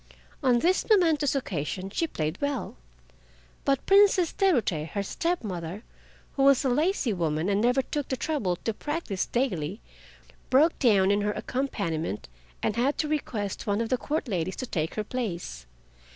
[0.41, 2.75] On this momentous occasion she played well.
[3.63, 5.83] But Princess Terute, her step mother,
[6.35, 9.79] who was a lazy woman and never took the trouble to practice daily,
[10.49, 12.27] broke down in her accompaniment
[12.63, 15.67] and had to request one of the Court ladies to take her place.